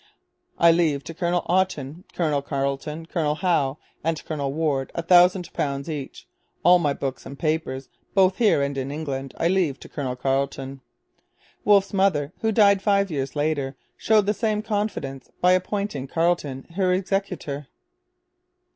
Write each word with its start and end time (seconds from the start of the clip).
'I 0.57 0.71
leave 0.71 1.03
to 1.03 1.13
Colonel 1.13 1.43
Oughton, 1.45 2.05
Colonel 2.13 2.41
Carleton, 2.41 3.05
Colonel 3.05 3.35
Howe, 3.35 3.77
and 4.03 4.25
Colonel 4.25 4.51
Warde 4.51 4.89
a 4.95 5.03
thousand 5.03 5.53
pounds 5.53 5.87
each.' 5.87 6.27
'All 6.63 6.79
my 6.79 6.91
books 6.91 7.23
and 7.23 7.37
papers, 7.37 7.87
both 8.15 8.37
here 8.37 8.63
and 8.63 8.75
in 8.79 8.89
England, 8.89 9.35
I 9.37 9.47
leave 9.47 9.79
to 9.81 9.89
Colonel 9.89 10.15
Carleton.' 10.15 10.81
Wolfe's 11.63 11.93
mother, 11.93 12.33
who 12.41 12.51
died 12.51 12.81
five 12.81 13.11
years 13.11 13.35
later, 13.35 13.75
showed 13.95 14.25
the 14.25 14.33
same 14.33 14.63
confidence 14.63 15.29
by 15.39 15.51
appointing 15.51 16.07
Carleton 16.07 16.63
her 16.75 16.91
executor. 16.91 17.67